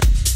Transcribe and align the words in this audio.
different. 0.00 0.35